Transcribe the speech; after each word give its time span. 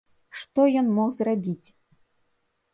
Што 0.39 0.65
ён 0.81 0.89
мог 0.97 1.13
зрабіць? 1.19 1.67